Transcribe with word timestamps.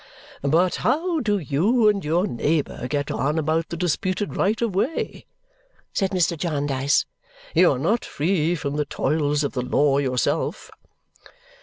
"But 0.41 0.77
how 0.77 1.19
do 1.19 1.37
you 1.37 1.87
and 1.87 2.03
your 2.03 2.25
neighbour 2.25 2.87
get 2.87 3.11
on 3.11 3.37
about 3.37 3.69
the 3.69 3.77
disputed 3.77 4.35
right 4.35 4.59
of 4.59 4.73
way?" 4.73 5.27
said 5.93 6.09
Mr. 6.09 6.35
Jarndyce. 6.35 7.05
"You 7.53 7.73
are 7.73 7.77
not 7.77 8.03
free 8.03 8.55
from 8.55 8.77
the 8.77 8.85
toils 8.85 9.43
of 9.43 9.51
the 9.53 9.61
law 9.61 9.99
yourself!" 9.99 10.71